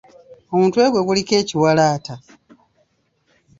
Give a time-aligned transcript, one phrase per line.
[0.53, 2.15] Omutwe gwe guliko ekiwalaata.